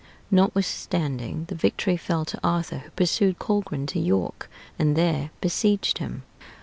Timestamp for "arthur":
2.43-2.79